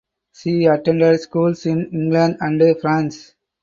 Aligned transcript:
She 0.33 0.65
attended 0.65 1.19
schools 1.19 1.67
in 1.67 1.91
England 1.91 2.37
and 2.39 2.75
France. 2.81 3.35